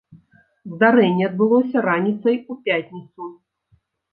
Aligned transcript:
Здарэнне 0.71 1.27
адбылося 1.29 1.77
раніцай 1.89 2.35
у 2.55 2.61
пятніцу. 2.69 3.31